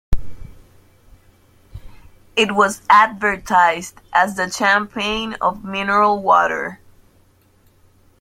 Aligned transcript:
It 2.35 2.53
was 2.55 2.81
advertised 2.89 4.01
as 4.11 4.35
the 4.35 4.49
Champagne 4.49 5.35
of 5.39 5.63
mineral 5.63 6.23
water. 6.23 6.79